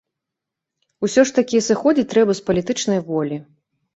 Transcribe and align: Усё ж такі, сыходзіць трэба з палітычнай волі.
Усё 1.07 1.21
ж 1.29 1.35
такі, 1.39 1.57
сыходзіць 1.67 2.07
трэба 2.13 2.31
з 2.39 2.45
палітычнай 2.47 2.99
волі. 3.13 3.37